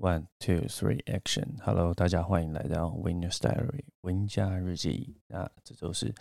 [0.00, 1.58] One, two, three, action!
[1.62, 5.20] Hello，大家欢迎来到 Winner's Diary 文家日记。
[5.26, 6.14] 那这周是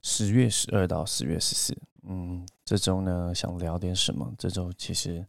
[0.00, 1.76] 十月十二到十月十四。
[2.04, 4.34] 嗯，这周呢想聊点什么？
[4.38, 5.26] 这周其实，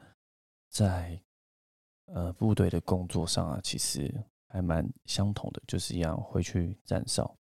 [0.69, 1.21] 在
[2.05, 4.09] 呃部队的工作上啊，其实
[4.47, 7.35] 还蛮相同的，就是一样回去站哨，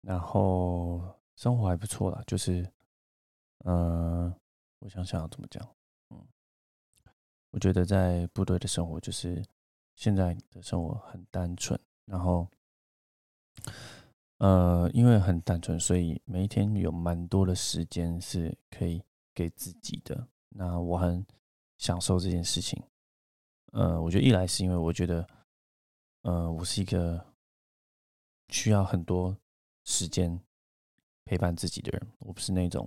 [0.00, 1.02] 然后
[1.34, 2.24] 生活还不错啦。
[2.26, 2.66] 就是
[3.66, 4.34] 嗯，
[4.78, 5.62] 我想想要怎么讲，
[6.08, 6.26] 嗯，
[7.50, 9.44] 我觉得在部队的生活就是。
[9.96, 12.46] 现在的生活很单纯，然后，
[14.36, 19.02] 呃，因为很单纯，所以每一天有蛮多的时间是可以
[19.34, 20.28] 给自己的。
[20.50, 21.26] 那我很
[21.78, 22.80] 享受这件事情。
[23.72, 25.26] 呃，我觉得一来是因为我觉得，
[26.22, 27.32] 呃，我是一个
[28.50, 29.34] 需要很多
[29.84, 30.38] 时间
[31.24, 32.86] 陪伴自己的人，我不是那种，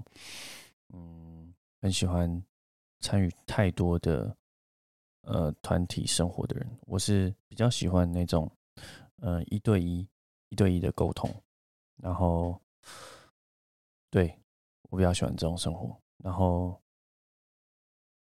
[0.93, 2.43] 嗯，很喜欢
[2.99, 4.37] 参与太多的。
[5.21, 8.51] 呃，团体生活的人，我是比较喜欢那种，
[9.17, 10.07] 呃，一对一、
[10.49, 11.29] 一对一的沟通，
[11.97, 12.59] 然后，
[14.09, 14.33] 对
[14.89, 16.81] 我比较喜欢这种生活，然后，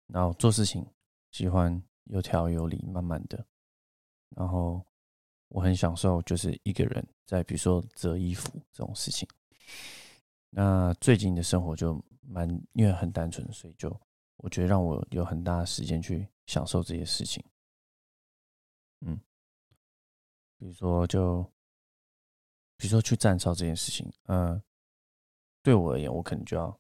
[0.09, 0.85] 然后做事情
[1.31, 3.45] 喜欢有条有理、慢慢的，
[4.31, 4.85] 然后
[5.49, 9.29] 我很享受就是一个人在比如说折衣服这种事情。
[10.51, 13.95] 那最近的生活就蛮因为很单纯，所以就
[14.37, 16.29] 我觉得让我有很大的时间去。
[16.47, 17.45] 享受这些事情，
[19.01, 19.21] 嗯，
[20.57, 21.43] 比如说，就
[22.77, 24.63] 比如说去站哨这件事情，嗯，
[25.61, 26.71] 对我而言，我可能就要，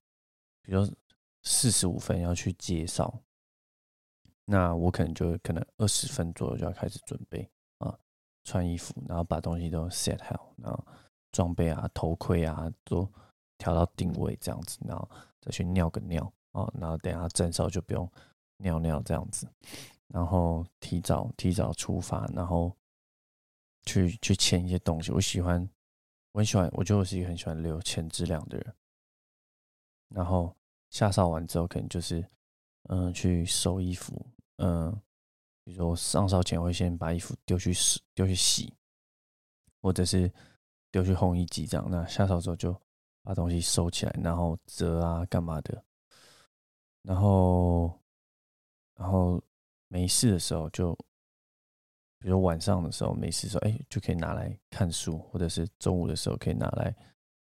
[0.62, 0.94] 比如说
[1.42, 3.12] 四十五分要去接哨，
[4.44, 7.98] 那我可能就可能二十分左右就要开始准备啊，
[8.44, 10.86] 穿衣服，然后把东西都 set 好，然后
[11.32, 13.04] 装备啊、头盔啊都
[13.58, 18.10] 调到定位这样子，然后再去尿个尿哦，然后等下站哨就不用。
[18.58, 19.46] 尿尿这样子，
[20.06, 22.74] 然后提早提早出发，然后
[23.84, 25.12] 去去签一些东西。
[25.12, 25.60] 我喜欢，
[26.32, 28.74] 我很喜欢，我觉得我是一个很喜欢留钱质量的人。
[30.08, 30.56] 然后
[30.88, 32.26] 下哨完之后，可能就是
[32.84, 34.90] 嗯去收衣服，嗯，
[35.62, 38.72] 比如说上哨前会先把衣服丢去洗，丢去洗，
[39.82, 40.32] 或者是
[40.90, 41.86] 丢去烘衣机这样。
[41.90, 42.74] 那下哨之后就
[43.20, 45.84] 把东西收起来，然后折啊干嘛的，
[47.06, 47.96] 然后。
[48.98, 49.38] 然后
[49.88, 50.96] 没事的时候，就
[52.18, 56.96] 比如晚上的时候没事的时候，哎，就可以拿来看书，或者是中午的时候可以拿来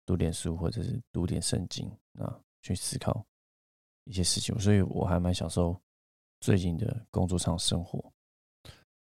[0.06, 1.86] 读点书，或者是读点圣经
[2.18, 3.26] 啊，去思考
[4.06, 4.58] 一些事情。
[4.58, 5.78] 所以我还蛮享受
[6.40, 8.02] 最近的工作上生活。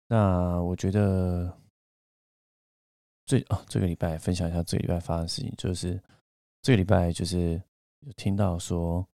[0.07, 1.55] 那我觉得
[3.27, 6.03] 最啊，这个礼拜分享一下这个礼拜发生的事情，就是
[6.63, 7.63] 这个礼拜就是
[8.01, 9.07] 有听到说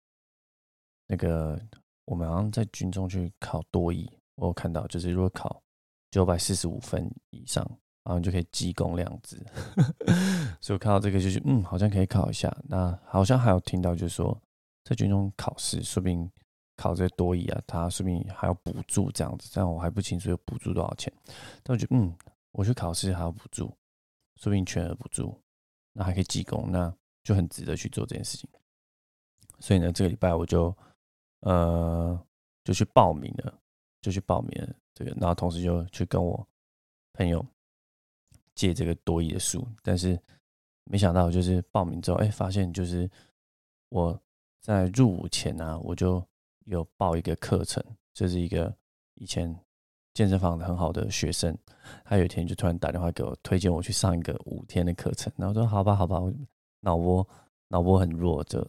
[1.11, 1.61] 那个。
[2.07, 5.63] 我们好像在军中去考多艺，我有看到，就是如果考
[6.11, 7.65] 九百四十五分以上，
[8.03, 9.41] 然后就可以积功量子。
[10.61, 12.53] 所以我看到这个，就是嗯，好像可以考一下。
[12.65, 14.37] 那好像还有听到，就是说
[14.83, 16.29] 在军中考试，说不定
[16.77, 19.49] 考这多艺啊，他说不定还要补助这样子。
[19.55, 21.13] 但我还不清楚有补助多少钱。
[21.63, 22.13] 但我觉得，嗯，
[22.51, 23.67] 我去考试还要补助，
[24.35, 25.41] 说不定全额补助，
[25.93, 26.93] 那还可以积功，那
[27.23, 28.51] 就很值得去做这件事情。
[29.61, 30.77] 所以呢，这个礼拜我就。
[31.41, 32.19] 呃，
[32.65, 33.59] 就去报名了，
[34.03, 36.47] 就去报名了这个，然后同时就去跟我
[37.15, 37.45] 朋友
[38.55, 40.21] 借这个多益的书，但是
[40.85, 43.11] 没想到就是报名之后，哎，发现就是
[43.89, 44.21] 我
[44.61, 46.23] 在入伍前呢，我就
[46.67, 48.75] 有报一个课程，就是一个
[49.15, 49.55] 以前
[50.13, 51.57] 健身房的很好的学生，
[52.05, 56.33] 他有一天就突然打电话给我，推荐我去上一个五天的课程，然后说好吧，好吧，我
[56.81, 57.27] 脑波。
[57.71, 58.61] 脑波很弱，就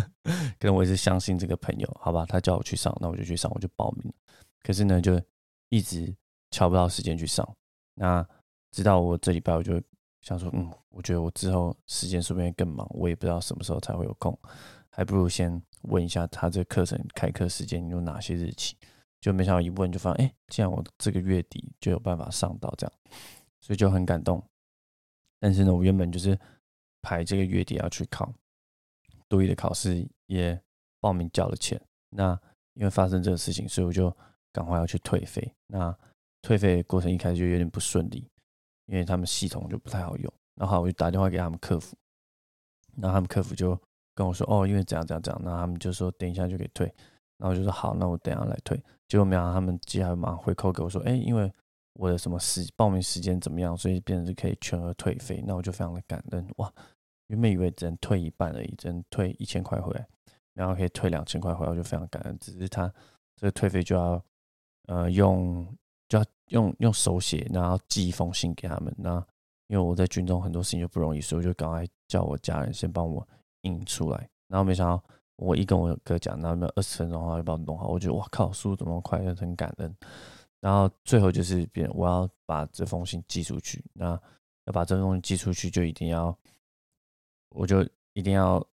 [0.58, 4.12] 可能我也是相信这个朋友，好吧，他叫我去上，那我就去上，我就报名。
[4.62, 5.20] 可是呢，就
[5.70, 6.14] 一直
[6.50, 7.56] 敲不到时间去上。
[7.94, 8.26] 那
[8.70, 9.80] 直到我这礼拜，我就
[10.20, 14.38] 想说，嗯，我觉得我之后时间说不定更忙，我也不知道什么时候才会有空，
[14.90, 18.76] 还不如先问一下他这课程开课时间有哪些日期。
[19.20, 22.92] 就没想到一问就发现，哎，既然我这个月底就有办法上到这样，
[23.60, 24.42] 所以就很感动。
[25.38, 26.38] 但是呢，我原本就是
[27.00, 28.30] 排这个月底要去考。
[29.30, 30.60] 多一的考试也
[31.00, 31.80] 报名交了钱，
[32.10, 32.38] 那
[32.74, 34.14] 因为发生这个事情，所以我就
[34.52, 35.54] 赶快要去退费。
[35.68, 35.96] 那
[36.42, 38.28] 退费过程一开始就有点不顺利，
[38.86, 40.32] 因为他们系统就不太好用。
[40.56, 41.96] 然后我就打电话给他们客服，
[42.96, 43.78] 然后他们客服就
[44.14, 46.86] 跟我说：“哦，因为怎样怎样怎样。”那他们就说：“等一下就可以退。”
[47.38, 51.50] 然后我就说：“好，那我等下来退。”结果没想到他们接下来马上回扣给我说：“哎，因为
[51.94, 56.72] 我的什么时报名时间怎么样，所以变成是可以全额退费。”那我就非常的感恩哇。
[57.30, 60.04] 原本以为只能退一半而已，只能退一千块回来，
[60.52, 62.36] 然后可以退两千块回来，我就非常感恩。
[62.40, 62.92] 只是他
[63.36, 64.20] 这个退费就要，
[64.88, 65.64] 呃，用
[66.08, 68.92] 就要用用手写，然后寄一封信给他们。
[68.98, 69.24] 那
[69.68, 73.26] 因为我在军中很多事情就不容易，所以我就赶快叫我家人先帮我
[73.60, 74.28] 印出来。
[74.48, 75.00] 然后没想到
[75.36, 77.86] 我一跟我哥讲，然后没有二十分钟的话就帮我弄好。
[77.86, 79.96] 我觉得哇靠，速度怎么快，就很感恩。
[80.58, 83.84] 然后最后就是别人，我要把这封信寄出去。
[83.92, 84.20] 那
[84.64, 86.36] 要把这封信寄出去，就一定要，
[87.50, 88.64] 我就一定要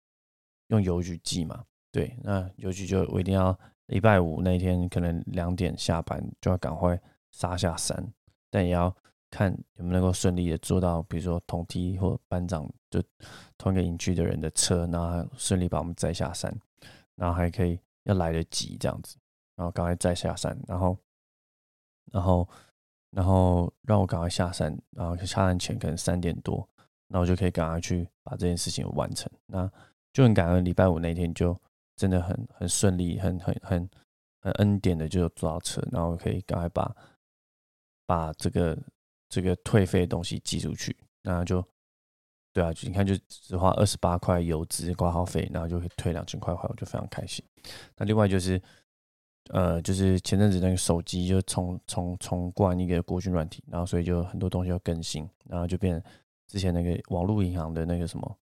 [0.69, 1.65] 用邮局寄嘛。
[1.91, 7.01] 对，那邮局就我一定要礼拜五那天可能两点下班就要赶快
[7.31, 8.13] 杀下山，
[8.51, 8.95] 但也要
[9.31, 13.03] 看有没有能够顺利的坐到，比如说同梯或班长就
[13.57, 16.55] 同一个营区的人的车，然后顺利把我们载下山，
[17.15, 19.17] 然后还可以要来得及这样子，
[19.57, 20.97] 然后赶快载下山，然后。
[22.13, 22.49] 然后，
[23.11, 26.67] 然后让我赶快下山，然后下山前可能三点多，
[27.09, 29.31] 那我就可以赶快去把这件事情完成。
[29.47, 29.71] 那
[30.13, 31.59] 就很感恩，礼拜五那天就
[31.97, 33.91] 真的很很顺利，很很很
[34.41, 36.97] 很恩典的就坐到车，然后可以赶快把
[38.07, 38.79] 把这个
[39.29, 40.97] 这个退费的东西寄出去。
[41.23, 41.65] 那就
[42.53, 47.45] 对啊，你看就只花二十八块油资挂号费，然后就可以退两千块回来，我就非常开心。
[47.97, 48.61] 那另外就是。
[49.51, 56.03] 呃，就是前阵子那个手机就重重重灌一个国军软体，然后所以就很多东西要更新，然后就变
[56.47, 58.39] 之前那个网络银行的那个什么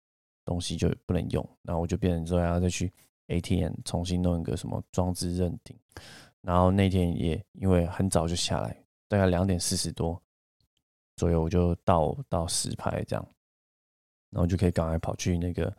[0.44, 2.92] 东西就不能用，然后我就变成说要再去
[3.28, 5.78] ATM 重新弄一个什么装置认定，
[6.40, 8.76] 然后那天也因为很早就下来，
[9.08, 10.20] 大概两点四十多
[11.16, 13.28] 左右我就到到石牌这样，
[14.30, 15.74] 然后就可以赶快跑去那个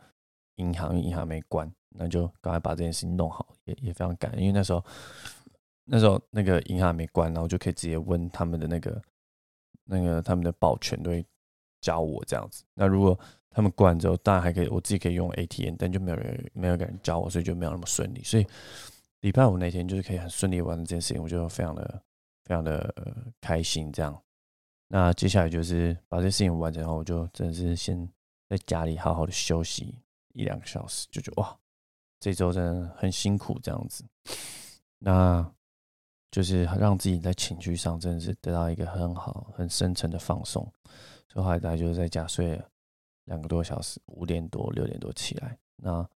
[0.56, 1.72] 银行，银行没关。
[1.96, 4.84] 那就赶快把这件事情弄好，也也非常赶，因为那时候
[5.84, 9.00] 那时候那个银行没关，然后就可以直接问他们的那个
[9.84, 11.24] 那个他们的保全队
[11.84, 12.64] 教我这样子。
[12.72, 13.18] 那如果
[13.50, 18.22] 他们关之后，当然还可以我自己可以用 ATM，但就没有人没有人教我，所以就没有那么顺利。
[18.24, 18.46] 所以
[19.20, 22.02] 礼拜五那天就是可以很顺利完成这件事情，我就非常的
[22.44, 22.94] 非常的
[23.40, 23.92] 开心。
[23.92, 24.18] 这样，
[24.88, 28.08] 那接下来就是把这事情完成后，我就真的是先
[28.48, 29.98] 在家里好好的休息
[30.32, 31.54] 一两个小时，就觉得哇。
[32.20, 34.02] 这周真的很辛苦，这样子，
[34.98, 35.46] 那
[36.30, 40.66] 就是让自己在情绪上真的是得到一个很好、很深层的放松。
[41.34, 42.64] 所以后大家就在家睡了
[43.24, 45.58] 两个多小时，五点多、六点多起来。
[45.76, 46.08] 那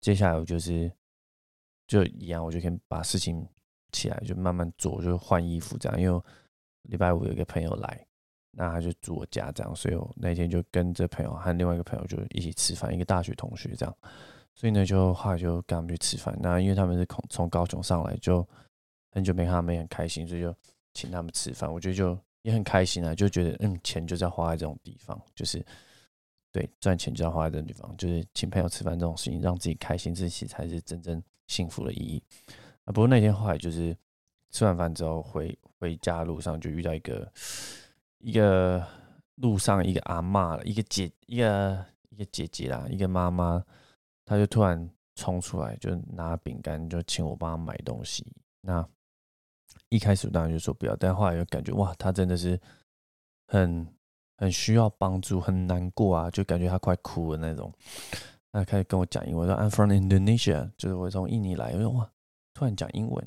[0.00, 0.90] 接下来我就是
[1.88, 3.46] 就一样，我就可以把事情
[3.90, 6.00] 起来就慢慢做，就换衣服这样。
[6.00, 6.22] 因为
[6.82, 8.06] 礼拜五有一个朋友来，
[8.52, 13.94] 那他就住我家这样，所以我那天就跟着朋友和另外一个朋友就一起吃饭，一个大学同学这样。
[14.54, 16.36] 所以呢，就后来就跟他们去吃饭。
[16.40, 18.46] 那因为他们是从从高雄上来，就
[19.10, 20.54] 很久没看他们，也很开心，所以就
[20.94, 21.72] 请他们吃饭。
[21.72, 25.64] 我觉得就也很开心啊，就觉得嗯，钱就是要花在这种地方，就是
[26.52, 32.22] 对赚钱就要花在这种地方，就是请朋友吃饭这种事情，让自己开心，这些才是真正幸福的意义
[32.84, 32.92] 啊。
[32.92, 33.96] 不过那天后来就是
[34.50, 37.32] 吃完饭之后回回家路上就遇到一个
[38.18, 38.86] 一个
[39.36, 43.64] 路上一个阿妈，一个姐一个一个姐姐啦，一个妈妈。
[44.26, 48.24] 她就突然冲出来，就拿饼干，就请我帮她买东西。
[48.60, 48.88] 那
[49.88, 52.60] 一开始当然就说不要，但后来又感觉哇，他真的是
[53.46, 53.86] 很
[54.36, 57.72] 很需要帮助，很难过啊，就感觉他快哭了那种。
[58.52, 61.72] 那开始跟我讲英文，说 I'm from Indonesia，就是我从印尼来。
[61.72, 62.10] 我说哇，
[62.52, 63.24] 突然讲英文，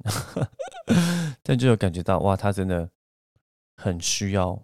[1.42, 2.90] 但就有感觉到哇，他真的
[3.78, 4.62] 很需要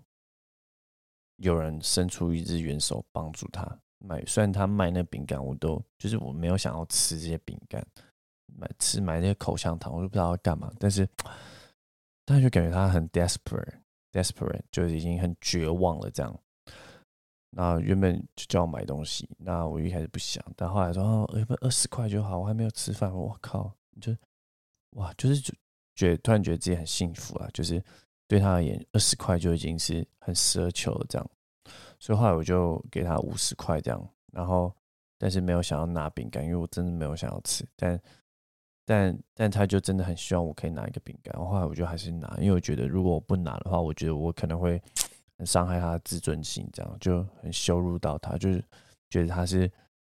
[1.38, 3.80] 有人伸出一只援手帮助他。
[4.00, 7.86] 买虽然他卖那饼干，我都就是我没有想要吃这些饼干，
[8.58, 10.72] 买吃买那些口香糖，我都不知道要干嘛。
[10.80, 11.08] 但是，
[12.30, 16.40] 但就感觉他很 desperate，desperate，就是已经很绝望了这样。
[17.50, 24.16] 那原本就叫我买东西，那我一开始不想，但后来说哦，要不二十块就好，我还没有吃饭，我靠，就
[24.92, 25.52] 哇，就是就
[25.96, 27.84] 觉突然觉得自己很幸福啊，就是
[28.28, 31.32] 对他而言，二十块就已经是很奢求了这样。
[32.00, 34.72] 所以后来我就给他五十块这样，然后
[35.18, 37.68] 但是没有想要拿饼干，因为我真的没有想要吃。
[37.76, 38.00] 但
[38.90, 41.32] 但但他就真的很希望我可以拿一个饼干。
[41.40, 44.82] 后来我就还是拿，因为我觉得如果我不拿的话，我觉得我可能会
[45.38, 48.64] 很伤害他的自尊心，这样就很羞辱到他，就是
[49.12, 49.72] 觉得他是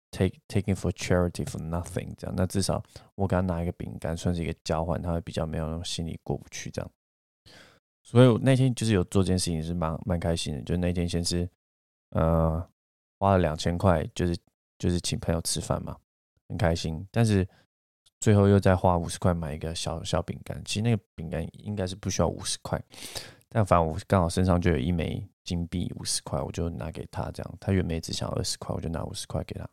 [0.09, 2.33] take taking for charity for nothing 这样。
[2.35, 6.91] 那至少我给他拿一个饼干，算是一个交换，他会比较没有那种心里过不去这样。
[8.01, 10.61] 所以我那天就是有做这件事情，是蛮蛮开心的。
[10.63, 11.47] 就那天先是。
[12.15, 12.63] 呃，
[13.17, 14.37] 花了两千块，就是
[14.77, 15.97] 就是请朋友吃饭嘛，
[16.47, 17.03] 很开心。
[17.09, 17.43] 但是
[18.23, 22.81] 最后又再花五十块买一个小小饼干，其实那个饼干应该是不需要五十块，
[23.49, 27.57] 但反正我刚好身上就有一枚金币五十块，我就拿给他这样。
[27.59, 29.69] 他原本只想二十块，我就拿五十块给他。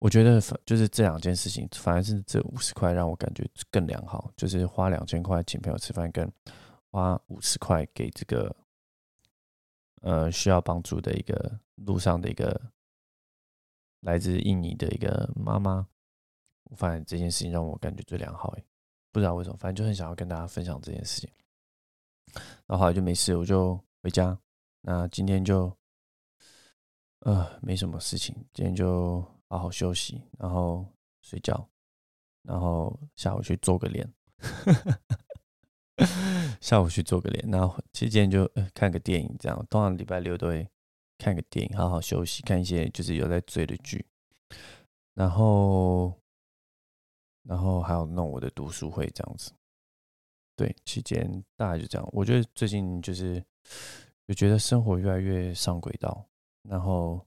[0.00, 6.30] 我觉得就是这两件事情，反而是这五十块让我感觉更良好，就是花两千块请朋友吃饭，跟
[6.90, 8.54] 花五十块给这个
[10.02, 12.60] 呃需要帮助的一个路上的一个
[14.00, 15.86] 来自印尼的一个妈妈。
[16.70, 18.64] 我发现这件事情让我感觉最良好，哎，
[19.10, 21.28] 不知道为什么，反正就很想要跟大家分享这件事情。
[22.66, 24.38] 然后后来就没事，我就回家。
[24.82, 25.76] 那今天就
[27.20, 30.86] 呃没什么事情，今天就好好休息，然后
[31.22, 31.68] 睡觉，
[32.44, 34.08] 然后下午去做个脸。
[36.60, 39.66] 下午去做个脸，然后其实今天就看个电影，这样。
[39.68, 40.68] 通常礼拜六都会
[41.18, 44.06] 看个电影，好好休息，看一些就是有在追的剧，
[45.14, 46.14] 然后。
[47.42, 49.52] 然后还有弄我的读书会这样子，
[50.56, 52.08] 对，期间大概就这样。
[52.12, 53.42] 我觉得最近就是
[54.26, 56.24] 就觉得生活越来越上轨道，
[56.62, 57.26] 然后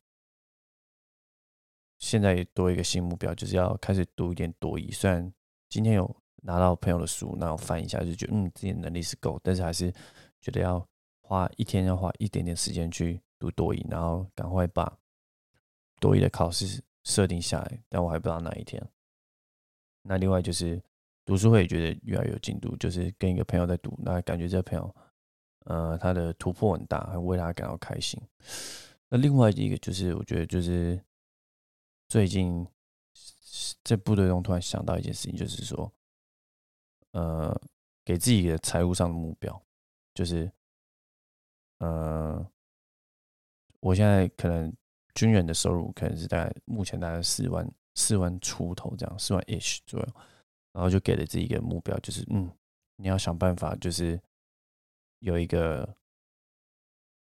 [1.99, 4.91] 现在也多一个新目标，就是要开始读一点多语。
[4.91, 5.33] 虽然
[5.67, 9.91] 今天有拿到朋友的书，那我翻一下就觉得嗯自己能力是够，但是还是
[10.39, 10.87] 觉得要
[11.21, 14.95] 花一天要花一点点时间去读多语，然后赶快把
[15.99, 18.85] 多语的考试设定下来，但我还不知道哪一天。
[20.05, 20.81] 那另外就是
[21.25, 24.95] 读书会也，觉得越来越有进度，就是跟一个朋友在读，那感觉这个朋友，
[25.65, 28.21] 呃，他的突破很大，很为他感到开心。
[29.07, 31.01] 那另外一个就是，我觉得就是
[32.09, 32.67] 最近
[33.83, 35.89] 在部队中突然想到一件事情，就是说，
[37.11, 37.57] 呃，
[38.03, 39.63] 给自己的财务上的目标，
[40.13, 40.51] 就是，
[41.77, 42.45] 呃，
[43.79, 44.73] 我现在可能
[45.15, 47.65] 军人的收入可能是大概目前大概四万。
[47.95, 50.07] 四万出头这样，四万 ish 左右，
[50.71, 52.51] 然后就给了自己一个目标，就是嗯，
[52.95, 54.19] 你要想办法，就是
[55.19, 55.95] 有一个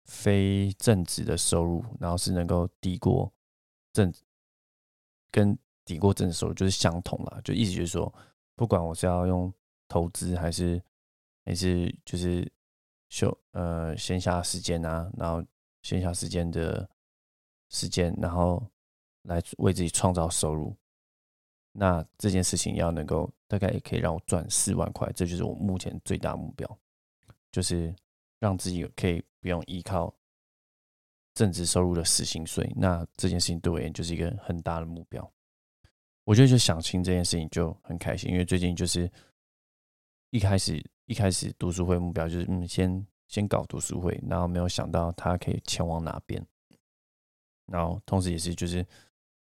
[0.04, 3.30] 非正职的收入，然后是能够抵过
[3.92, 4.12] 正
[5.30, 8.12] 跟抵过正收入就是相同了，就意思就是说，
[8.54, 9.52] 不管我是要用
[9.86, 10.82] 投资还是
[11.44, 12.50] 还是就是
[13.10, 15.44] 休呃闲暇时间啊，然后
[15.82, 16.88] 闲暇时间的
[17.68, 18.66] 时间，然后。
[19.24, 20.76] 来为自己创造收入，
[21.72, 26.78] 那这件事情要能够大概也可以让我赚四万块，这就是我目前最大目标，
[27.50, 27.94] 就是
[28.38, 30.14] 让自己可以不用依靠
[31.32, 32.70] 正职收入的死薪水。
[32.76, 35.32] 那这件事情对我而言就是一个很大的目标。
[36.24, 39.10] 我觉得就想清这件事情就很开心，因为最近就是
[40.28, 46.46] 一开始一开始读书会目标就是嗯先先搞读书会，然后没有想到他可以前往哪边，
[47.64, 48.86] 然后同时也是就是。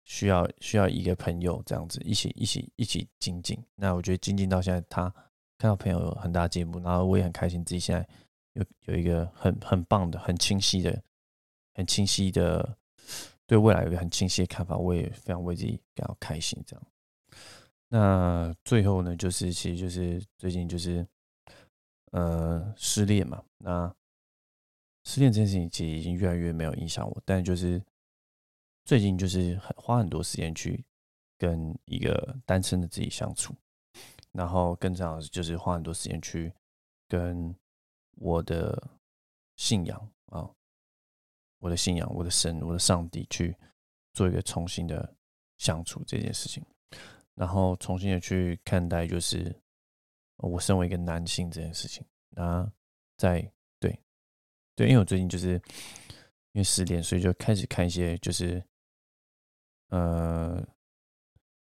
[0.06, 3.58] 需要需要一个朋友这样子一起一起一起精进。
[3.76, 5.10] 那我觉得精进到现在，他
[5.58, 8.08] 看到朋友有很大进步，然后我也很开心自己现在
[8.54, 11.02] 有有一个很很棒的、很清晰的、
[11.74, 12.78] 很清晰的
[13.48, 16.62] 对未来有一个很清晰的看法，我也非常为自己感到开心。
[16.68, 16.86] 这样，
[17.88, 21.08] 那最后呢，就是其实就是最近就是
[22.12, 23.42] 呃失恋嘛。
[23.58, 23.96] 那
[25.06, 27.82] 失恋这件事情其实已经越来越没有影响我，但就是。
[28.86, 30.84] 最近就是很花很多时间去
[31.38, 33.56] 跟一个单身的自己相处，
[34.34, 36.54] 然后更重要的，就是花很多时间去
[37.08, 37.56] 跟
[38.16, 38.92] 我的
[39.56, 40.50] 信仰啊，
[41.60, 43.56] 我的信仰，我的神，我的上帝去
[44.12, 45.16] 做一个重新的
[45.60, 46.62] 相处这件事情，
[47.36, 49.56] 然后重新的去看待，就是
[50.38, 52.06] 我身为一个男性这件事情。
[52.32, 52.70] 那
[53.16, 53.50] 在
[53.80, 53.98] 对
[54.76, 55.54] 对，因为我最近就是
[56.52, 58.62] 因为失恋，所以就开始看一些就是。
[59.94, 60.60] 呃，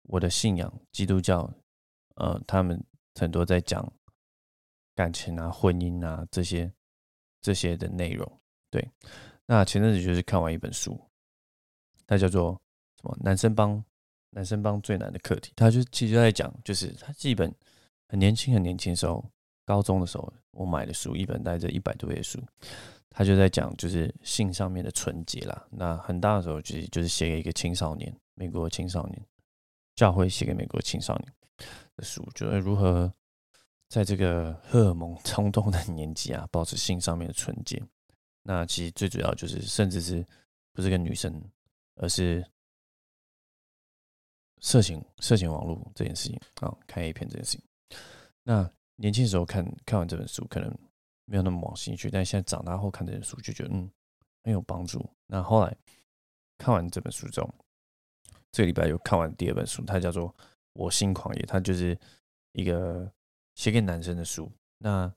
[0.03, 1.53] 我的信仰基督教，
[2.15, 2.81] 呃，他们
[3.15, 3.85] 很多在讲
[4.95, 6.71] 感情啊、婚姻啊这些
[7.41, 8.39] 这些的内容。
[8.69, 8.89] 对，
[9.45, 10.97] 那前阵子就是看完一本书，
[12.07, 12.53] 它叫做
[13.01, 13.17] 什么？
[13.19, 13.83] 男生帮
[14.29, 15.51] 男生帮最难的课题。
[15.53, 17.53] 他就其实在讲，就是他基本
[18.07, 19.29] 很年轻、很年轻的时候，
[19.65, 22.41] 高中的时候我买的书，一本带着一百多页书。
[23.13, 25.67] 他就在讲，就是性上面的纯洁啦。
[25.69, 29.21] 那很大的时候，其实就是写给一个青少年，美国青少年
[29.95, 31.33] 教会写给美国青少年
[31.97, 33.13] 的书，就是如何
[33.89, 37.83] 在这个荷尔蒙冲动的年纪啊，保持性上面的纯洁。
[38.43, 40.25] 那其实最主要就是，甚至是
[40.71, 41.43] 不是跟女生，
[41.95, 42.43] 而是
[44.61, 47.61] 色情、色情网络这件事情啊，看 A 片这件事情。
[48.43, 50.73] 那年轻时候看看完这本书，可能。
[51.25, 53.89] 没有那么往心去，但现在长大后看这本书就觉得嗯
[54.43, 55.07] 很有帮助。
[55.27, 55.75] 那后来
[56.57, 57.49] 看完这本书之后，
[58.51, 60.29] 这个礼拜又看完第二本书，它叫做
[60.73, 61.97] 《我心狂野》，它就是
[62.53, 63.11] 一个
[63.55, 64.51] 写给男生的书。
[64.77, 65.11] 那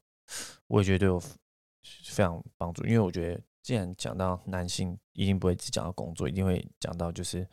[0.68, 7.46] 我也觉得对我非常帮助，因为我觉得既然讲到男性，一定不会只讲到工作，一定会讲到就是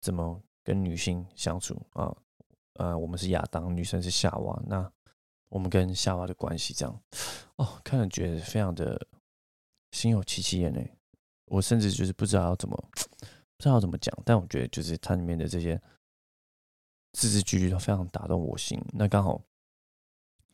[0.00, 2.14] 怎么跟女性相处啊。
[2.74, 4.62] 呃，我们是亚当，女生是夏娃。
[4.66, 4.92] 那
[5.48, 7.00] 我们跟夏娃的关系，这样
[7.56, 9.06] 哦，看了觉得非常的
[9.92, 10.80] 心有戚戚焉呢。
[11.46, 15.80] 我甚至就是不知道要怎么不知道怎么讲，但我觉得就是它里面的这些
[17.12, 18.78] 字字句句都非常打动我心。
[18.92, 19.40] 那刚好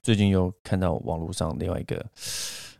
[0.02, 2.10] 最近又看到网络上另外一个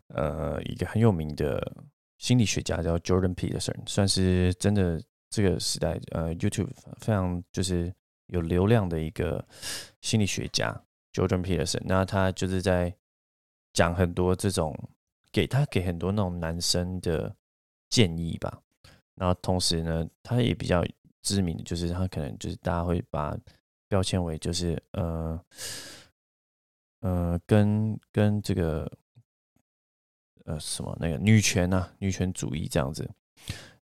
[0.09, 1.75] 呃一个很有名的
[2.19, 7.93] 心理学家叫 Jordan Peterson，算是真的这个时代呃 YouTube 非常就是
[8.27, 9.45] 有流量的一个
[10.03, 10.85] 心理学家。
[11.13, 12.97] Jordan Peterson，那他就是在
[13.73, 14.75] 讲很多这种
[15.31, 17.37] 给他给很多那种男生的
[17.91, 18.63] 建议吧。
[19.15, 20.83] 然后同时呢，他也比较
[21.21, 23.37] 知名的就是他可能就是大家会把
[23.89, 25.39] 标签为就是呃
[27.01, 28.91] 呃跟跟这个
[30.47, 33.09] 呃什么那个女权啊女权主义这样子，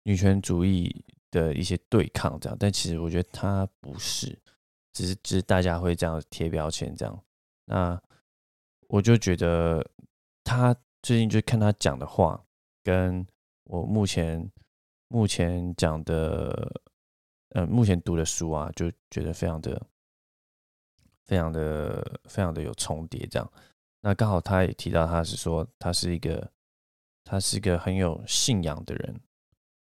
[0.04, 2.58] 女权主义的一些对抗这样。
[2.58, 4.40] 但其实我觉得他不是。
[4.98, 7.24] 只是，只是大家会这样贴标签，这样。
[7.66, 8.02] 那
[8.88, 9.88] 我就觉得
[10.44, 12.44] 他最近就看他讲的话，
[12.84, 13.24] 跟
[13.66, 14.52] 我目前
[15.10, 16.82] 目前讲的，
[17.50, 19.80] 呃，目前读的书啊，就觉得非常的、
[21.26, 23.28] 非常的、非常的有重叠。
[23.28, 23.52] 这样。
[24.02, 26.52] 那刚好他也提到，他是说他是一个，
[27.24, 29.22] 他是一个很有信仰的人。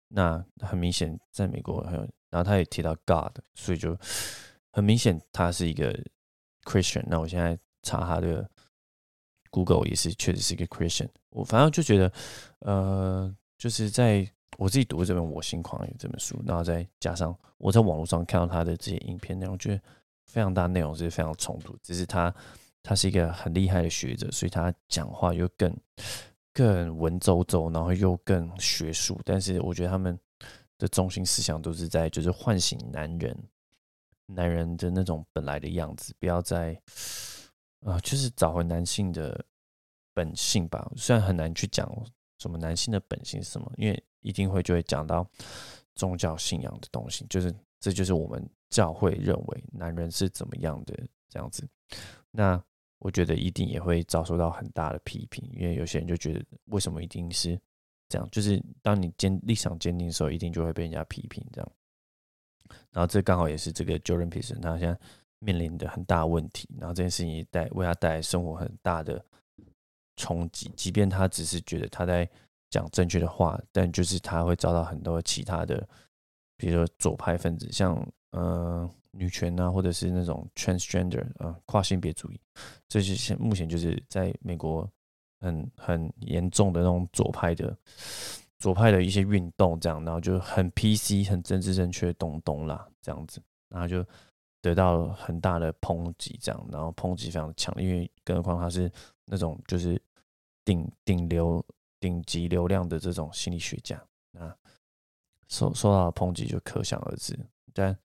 [0.09, 3.95] 那很明显，在美国很有，然后他也提到 God，所以就。
[4.73, 5.93] 很明显，他是一个
[6.65, 7.05] Christian。
[7.07, 8.49] 那我现在查他的
[9.51, 11.09] Google 也是，确实是一个 Christian。
[11.31, 12.13] 我反正就觉得，
[12.61, 14.27] 呃，就是在
[14.57, 19.83] 我自己读这本《我心狂野》这本书，然后再加上我在网络上看到他的这些影片内容，觉得
[20.27, 21.77] 非常大内容是非常冲突。
[21.83, 22.35] 只是他
[22.83, 25.75] 他是一个很厉害的学者，所以他讲话又更
[26.53, 29.21] 更文绉绉，然后又更学术。
[29.25, 30.19] 但是我觉得他们
[30.79, 33.37] 的中心思想都是在就是唤醒男人。
[34.27, 36.81] 男人的那种本来的样子，不要再
[37.81, 39.45] 啊，就是找回男性的
[40.15, 40.91] 本性吧。
[40.97, 41.91] 虽然很难去讲
[42.39, 45.29] 什么男性的本性是什么，因为一定会就会讲到
[45.95, 50.95] 宗教信仰的东西，就是这就是我们教会认为男人是怎么样的
[51.29, 51.69] 这样子。
[52.31, 52.63] 那
[52.99, 57.61] 我觉得一定也会遭受到很大的批评，因为有些人就觉得为什么一定是
[58.09, 58.29] 这样？
[58.31, 61.73] 就是当你坚立场坚定的时候，一定就会被人家批评这样。
[62.91, 64.99] 然后这刚好也是这个 Jordan Peterson 他现在
[65.39, 69.25] 面临的很大问题，然后这件事情也带为他带来生活很大的
[70.17, 70.71] 冲击。
[70.77, 72.29] 即便他只是觉得他在
[72.71, 75.87] 讲正确的话，但就是他会遭到很多其他的，
[76.57, 82.41] 比如说左派分子，像呃女权啊，或者是那种 transgender 啊跨性别主义，
[82.89, 84.89] 这些现目前就是在美国
[85.41, 87.77] 很很严重的那种左派的。
[88.63, 94.07] 左派的一些运动，这样，然后就很 PC、很政治正确东东啦，这样子，然后就
[94.61, 98.89] 得到很大的抨击，这样，然后抨击非常强，因为更何况他是
[99.25, 100.01] 那种就是
[100.65, 101.61] 顶顶流、
[101.99, 104.57] 顶级流量的这种心理学家，那
[105.49, 107.37] 受受到的抨击就可想而知。
[107.75, 107.99] 但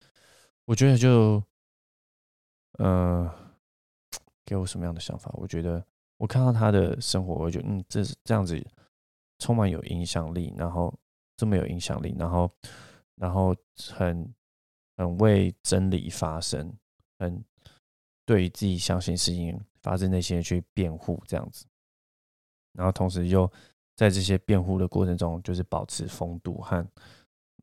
[0.66, 1.40] 我觉得就，
[2.80, 3.32] 呃，
[4.44, 5.30] 给我什么样的想法？
[5.36, 5.86] 我觉得
[6.18, 8.60] 我看到他的生活，我觉得嗯，这是这样子。
[9.40, 10.94] 充满有影响力，然后
[11.36, 12.52] 这么有影响力，然后
[13.16, 13.56] 然后
[13.94, 14.34] 很
[14.96, 16.74] 很为真理发声，
[17.20, 17.44] 很
[18.26, 21.66] 对于自己相信事情发自内心的去辩护这样子，
[22.74, 23.50] 然后同时又
[23.96, 26.86] 在这些辩护的过程中，就是保持风度和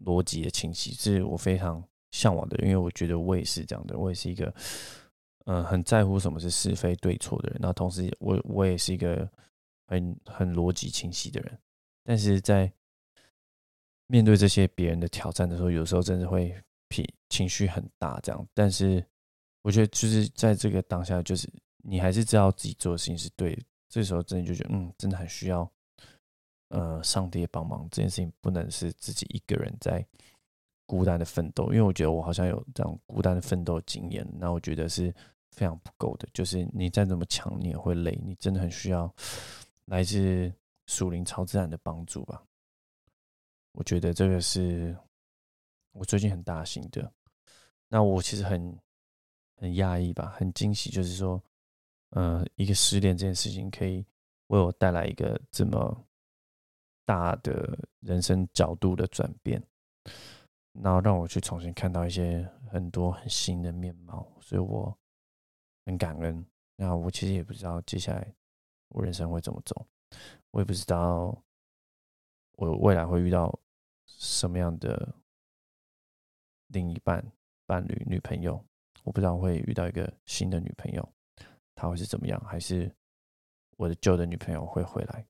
[0.05, 1.83] 逻辑的清晰，是我非常
[2.13, 4.55] 向往的，因为我觉得我也是这样的，我也是一个
[5.47, 9.29] 嗯很在乎什么是是非对错的人，然后同时我我也是一个
[9.87, 11.59] 很很逻辑清晰的人。
[12.05, 12.71] 但是在
[14.07, 16.55] 面对这些别人的挑战的时候，有时候真的会
[16.89, 18.47] 脾情绪很大，这样。
[18.53, 19.05] 但是
[19.63, 23.63] 我觉得就是在这个当下，就是你还是知道自己做的事情是对的。
[23.89, 25.69] 这时候真的就觉得，嗯，真的很需要，
[26.69, 27.89] 呃，上帝帮忙。
[27.91, 30.07] 这件事情不能是自己一个人在
[30.85, 35.11] 孤单的奋斗，因为我觉得我好像有这样孤单的奋斗经验，那我觉得是
[35.53, 36.29] 非常不够的。
[36.35, 38.21] 就是你再怎么强，你也会累。
[38.23, 39.11] 你真的很需要
[39.87, 40.53] 来自。
[40.87, 42.43] 属灵超自然的帮助吧，
[43.73, 44.97] 我觉得这个是
[45.93, 47.13] 我最近很大心的。
[47.89, 48.79] 那我其实很
[49.57, 51.43] 很讶异吧，很惊喜，就是说，
[52.11, 54.05] 呃，一个失恋这件事情可以
[54.49, 56.05] 为我带来一个这么
[57.05, 59.63] 大的人生角度的转变，
[60.73, 64.97] 然后让我去重新看到一些很多很新的面貌，所以我
[65.87, 66.45] 很感恩。
[66.77, 68.35] 那我其实也不知道接下来
[68.89, 69.87] 我人生会怎么走。
[70.55, 71.37] 我也不知道
[72.53, 73.59] 我未来会遇到
[74.07, 75.13] 什么样的
[76.69, 77.25] 另一半、
[77.67, 78.65] 伴侣、女朋友。
[79.03, 81.13] 我不知道会遇到一个新的女朋友，
[81.75, 82.95] 她会是怎么样，还是
[83.77, 85.27] 我的旧的女朋友会回来，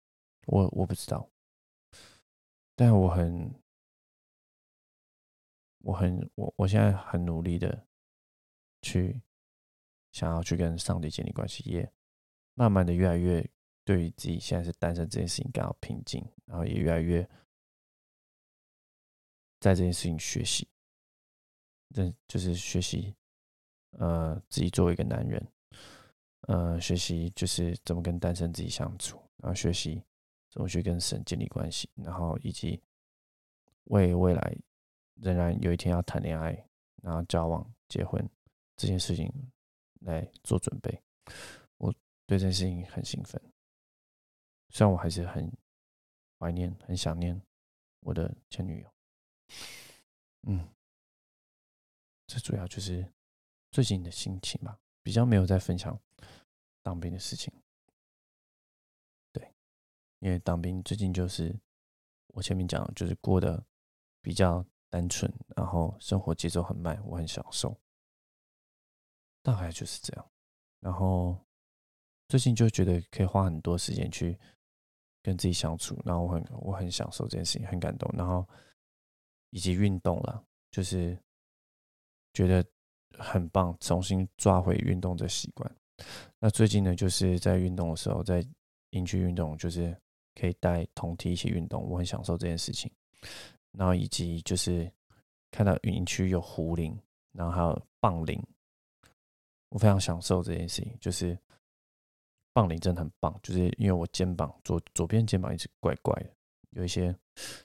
[0.46, 1.26] 我我不知道。
[2.76, 3.50] 但我很，
[5.78, 7.87] 我很，我我现在很努力的
[8.82, 9.22] 去
[10.12, 11.90] 想要去跟上帝建立关系，也
[12.52, 13.50] 慢慢的越来越
[13.84, 17.22] 对于自己现在是单身这件事情感到平静，然后也越来越
[19.60, 20.68] 在这件事情学习，
[21.92, 23.14] 这就是学习，
[23.90, 25.46] 呃，自己作为一个男人，
[26.42, 30.02] 呃，学习就是怎么跟单身自己相处，然后学习。
[30.50, 32.80] 怎么去跟神建立关系，然后以及
[33.86, 34.56] 为未来
[35.16, 36.64] 仍然有一天要谈恋爱，
[37.02, 38.24] 然后交往、结婚
[38.76, 39.28] 这件事情
[40.02, 41.02] 来做准备，
[41.76, 41.92] 我
[42.24, 43.42] 对这件事情很兴奋。
[44.74, 45.50] 虽然我还是很
[46.38, 47.40] 怀念、很想念
[48.00, 48.92] 我的前女友，
[50.48, 50.68] 嗯，
[52.26, 53.10] 这主要就是
[53.70, 55.98] 最近的心情吧，比较没有在分享
[56.82, 57.50] 当兵的事情。
[60.20, 61.54] 因为当兵最近就是
[62.28, 63.62] 我前面讲，就是过得
[64.22, 67.78] 比较单纯，然后生活节奏很慢，我很享受，
[69.42, 70.30] 大概就是这样。
[70.80, 71.38] 然后
[72.26, 74.38] 最近就觉得可以花很多时间去
[75.24, 78.08] 跟自己相处，然后我很我很享受这件事情，很感动。
[78.16, 78.46] 然后
[79.50, 81.18] 以及运动了，就是
[82.32, 82.64] 觉得
[83.18, 85.76] 很棒，重新抓回运动的习惯。
[86.38, 88.46] 那最近呢，就是在运动的时候，在
[88.90, 89.92] 营区运动，就是。
[90.37, 92.90] 可以带同体一起运动，我很享受这件事情。
[93.70, 94.92] 然后以及就是
[95.52, 98.44] 看到营区有壶铃，然后还有棒铃，
[99.68, 100.92] 我非常享受这件事情。
[101.00, 101.38] 就是
[102.54, 106.30] 棒铃真的很棒，就是因为我肩膀左左边肩膀一直怪怪的，
[106.70, 107.14] 有一些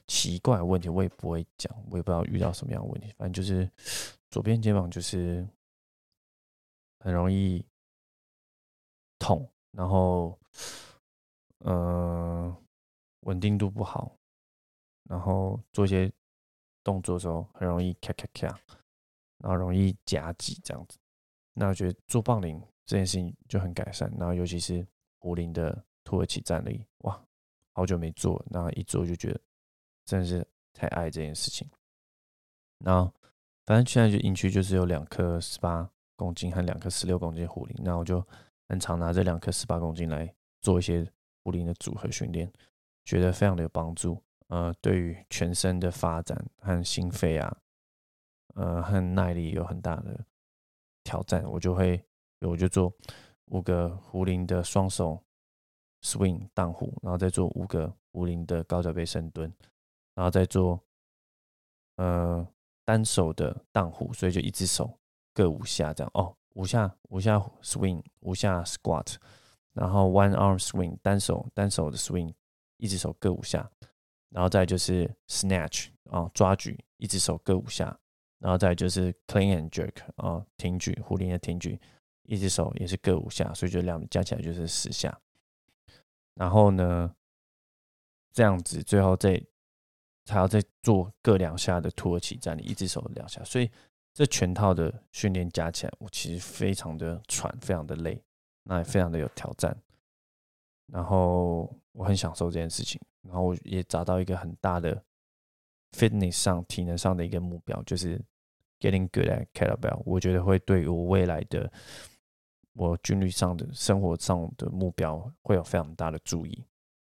[0.06, 3.10] 奇怪的问题，我也不会讲，我也不知道遇到什么样的问题。
[3.16, 3.70] 反正就是
[4.30, 5.48] 左边肩膀就是
[6.98, 7.64] 很容易
[9.18, 10.38] 痛，然后。
[11.62, 12.56] 嗯，
[13.26, 14.16] 稳定度不好，
[15.04, 16.10] 然后做一些
[16.82, 18.46] 动作的时候很容易咔咔咔，
[19.36, 20.96] 然后容易夹挤这样子。
[21.52, 22.58] 那我觉得做棒铃
[22.90, 24.84] 这件事情就很改善，然后尤其是
[25.20, 27.24] 壶铃的土耳其站立，哇，
[27.70, 29.40] 好久没做，然后一做就觉得
[30.04, 31.70] 真的是太爱这件事情。
[32.78, 33.14] 然后
[33.64, 38.26] 反正现在就营区就是有两颗十八公斤和两颗十六公斤的壶铃，那我就
[38.68, 41.06] 很常拿这两颗十八公斤来做一些。
[41.42, 42.52] 壶铃的组合训练，
[43.02, 44.22] 觉得非常的有帮助。
[44.48, 47.56] 呃，对于全身的发展和心肺啊，
[48.56, 50.22] 呃，和耐力有很大的
[51.02, 51.42] 挑战。
[51.44, 52.04] 我就会，
[52.48, 52.92] 我就做
[53.46, 55.22] 五个壶铃的双手
[56.02, 59.52] swing 荡壶，然后再做五个壶铃的高脚背深蹲，
[60.14, 60.80] 然后再做
[61.96, 62.46] 呃
[62.84, 64.98] 单手的荡壶，所以就一只手
[65.34, 66.10] 各五下这样。
[66.14, 69.16] 哦，五下五下 swing，五下 squat。
[69.72, 72.34] 然后 one arm swing 单手单手的 swing，
[72.78, 73.70] 一只手各五下，
[74.30, 77.96] 然后再就是 snatch 啊抓举，一只手各五下，
[78.40, 81.80] 然后再就是 clean and jerk 啊挺举壶铃的挺举，
[82.30, 85.20] 一只手也是各五下，所以就两加起来就是十下。
[86.34, 87.14] 然后呢，
[88.32, 89.42] 这样子最后再
[90.26, 93.68] 还要再做各两下的土耳其站立，一只手两下，所以
[94.14, 98.22] 这全套的训练加起来，我其实非常的喘，非常的累。
[98.62, 99.74] 那也非常的有挑战，
[100.86, 105.02] 然后我很享受这件事情，然后我也找到一个很大的
[105.92, 108.20] fitness 上体能上的一个目标，就是
[108.78, 110.02] getting good at kettlebell。
[110.04, 111.72] 我觉得会对我未来的
[112.80, 116.64] 我军旅上的生活上的目标会有非常大的注意，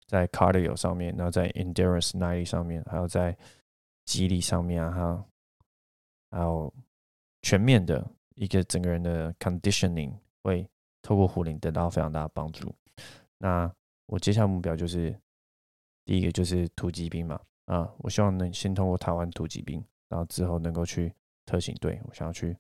[0.07, 3.35] 在 cardio 上面，然后在 endurance 耐力上面，还有在
[4.05, 5.25] 肌力上面啊，
[6.31, 6.71] 还有
[7.41, 10.69] 全面的一个整个人的 conditioning 会。
[11.07, 12.75] 透过壶铃得到非常大的帮助。
[13.37, 13.71] 那
[14.07, 15.15] 我接下来目标就是
[16.07, 22.57] 第一个就是突击兵嘛，啊，我希望能先通过台湾突击兵，然后之后能够去特勤队，我想要去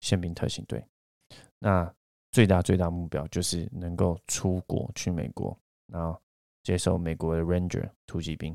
[0.00, 0.82] 宪兵特勤队。
[1.58, 1.94] 那
[2.36, 6.20] 最大最大目标就是能够出国去美国，然后
[6.62, 8.54] 接受美国的 Ranger 突击兵，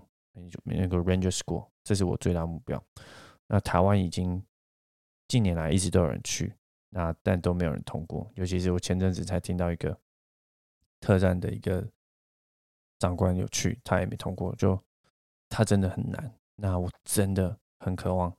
[0.63, 2.79] 那个 Ranger School，这是我最大目标。
[3.47, 4.45] 那台湾已经
[5.27, 6.53] 近年来一直都有人去。
[6.91, 9.97] 那但都没有人通过，尤其是我前阵子才听到一个
[10.99, 11.83] 特战的一个
[12.99, 14.79] 长官有去，他也没通过，就
[15.49, 16.31] 他真的很难。
[16.55, 18.31] 那我真的很渴望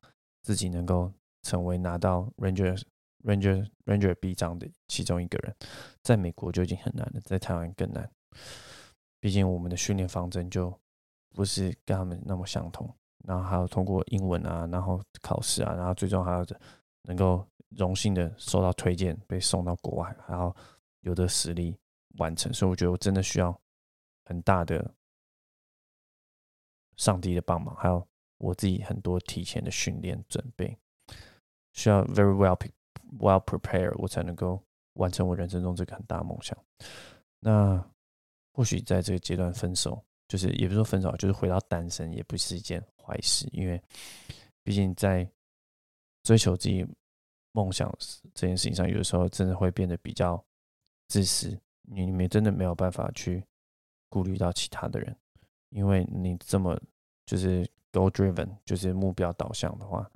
[0.43, 2.81] 自己能够成为拿到 Ranger
[3.25, 5.57] Ranger Ranger B 章的其中一个人。
[6.03, 8.11] 在美国就已经很难了，在台湾更难。
[9.21, 10.73] 毕竟我们的训练方针就
[11.31, 16.45] 不是跟他们那么相同，然后还要通过英文啊，然后考试啊，然后最终还要
[17.03, 17.47] 能够。
[17.79, 20.55] 荣幸的受到推荐，被送到国外，还要
[21.01, 21.75] 有的实力
[22.19, 22.53] 完成。
[22.53, 23.59] 所以我觉得我真的需要
[24.27, 24.95] 很大的
[26.99, 28.07] 上帝的帮忙，还有
[28.37, 30.77] 我自己很多提前的训练准备，
[31.73, 32.55] 需要 very well
[33.19, 34.63] well prepared，我才能够
[34.95, 36.57] 完成我人生中这个很大梦想。
[37.41, 37.83] 那
[38.53, 43.81] 或许在这个阶段分手，就是也不是说分手，就是回到单身，也不是一件坏事，因为
[44.63, 45.29] 毕竟在
[46.23, 46.87] 追求自己
[47.53, 47.93] 梦想
[48.35, 50.43] 这件事情上，有的时候真的会变得比较
[51.09, 53.45] 自私，你你真的没有办法去
[54.09, 55.17] 顾虑到其他的人，
[55.71, 56.81] 因为你这么
[57.27, 60.09] 就是 goal driven，就是目标导向的话，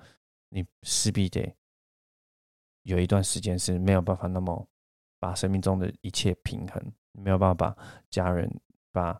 [0.49, 1.53] 你势必得
[2.87, 4.65] 有一段时间是没有办法那么
[5.19, 6.81] 把生命中的一切平衡。
[7.19, 7.77] 没有办法把
[8.11, 8.47] 家人、
[8.91, 9.19] 把、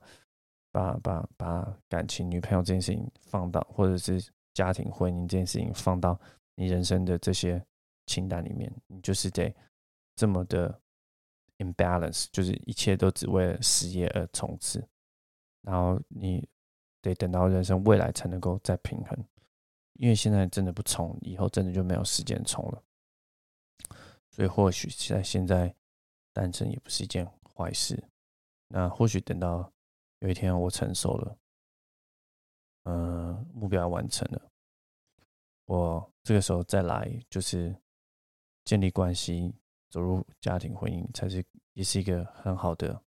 [0.72, 6.20] 把、把、把感情、女朋友这件事情放到，或者是家庭婚姻这件事情放到
[6.54, 7.60] 你人生的这些
[8.06, 9.52] 清单里面，你就是得
[10.16, 10.80] 这么的
[11.58, 14.88] imbalance，就是一切都只为了事业而冲刺，
[15.64, 16.48] 然后你
[17.02, 19.18] 得等到人生未来才能够再平衡，
[19.94, 22.84] 因为现在真的不冲，以后真的就没有时间冲了，
[24.38, 25.76] 所以或许在现在
[26.32, 27.28] 单身也不是一件。
[27.58, 28.08] 坏事，
[28.68, 29.74] 那或许等到
[30.20, 31.38] 有一天我成熟了，
[32.84, 34.52] 嗯，目标完成了，
[35.66, 37.76] 我这个时候再来就是
[38.64, 39.52] 建立关系，
[39.90, 43.02] 走入家庭婚姻，才是也是一个很好的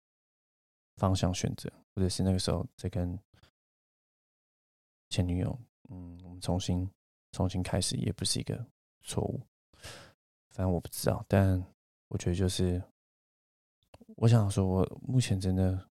[0.96, 3.20] 方向选择，或者是那个时候再跟
[5.10, 5.60] 前女友，
[5.90, 6.90] 嗯，我们重新
[7.34, 8.66] 重新开始，也不是一个
[9.02, 9.42] 错误。
[10.58, 11.63] 反正我不知道，但
[12.08, 12.82] 我觉得就是。
[14.15, 15.88] 我想说，我目前真的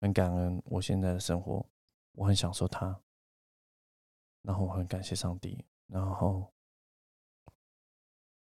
[0.00, 1.66] 很感恩我现在的生活，
[2.12, 2.96] 我很享受它，
[4.42, 6.52] 然后我很感谢上帝，然后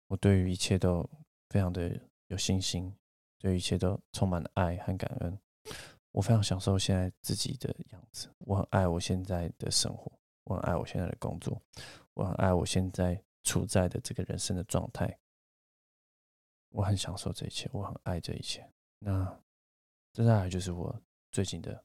[0.07, 1.07] 我对于一切都
[1.51, 2.95] 非常的有信心，
[3.39, 5.39] 对一切都充满了爱和感恩。
[6.13, 10.11] 我非常享受现在自己的样子，我很爱我现在的生活，
[10.45, 11.61] 我很爱我现在的工作，
[12.15, 15.19] 我很爱我现在处在的这个人生的状态，
[16.71, 18.69] 我很享受这一切，我很爱这一切。
[18.99, 19.41] 那，
[20.13, 21.85] 接下来就是我最近的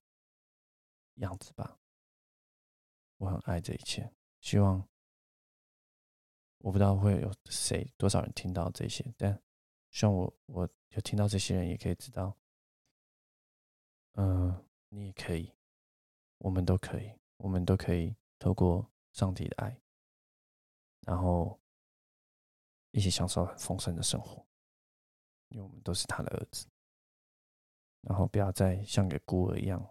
[1.15, 1.77] 样子吧。
[3.17, 4.87] 我很爱这一切，希望
[6.59, 9.41] 我不知道会有谁多少人听到这些，但
[9.91, 12.35] 希望我我有听到这些人也可以知道，
[14.13, 15.51] 嗯，你也可以，
[16.39, 19.79] 我们都可以，我们都可以透过上帝的爱，
[21.01, 21.57] 然后
[22.91, 24.45] 一起享受很丰盛的生活，
[25.49, 26.67] 因为我们都是他的儿子。
[28.01, 29.83] 然后不要再像个孤儿一样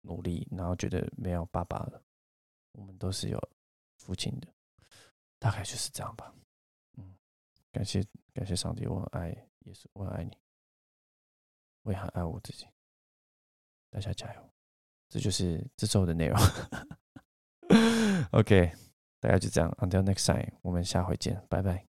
[0.00, 2.02] 努力，然后觉得没有爸爸了。
[2.72, 3.38] 我们都是有
[3.98, 4.48] 父亲的，
[5.38, 6.34] 大概就是这样吧。
[6.96, 7.14] 嗯，
[7.70, 10.36] 感谢感谢上帝，我很爱耶稣，我很爱你，
[11.82, 12.66] 我也很爱我自己。
[13.90, 14.50] 大家加油！
[15.08, 16.38] 这就是这周的内容。
[18.32, 18.72] OK，
[19.20, 21.91] 大家就这样，Until next time，我们下回见，拜拜。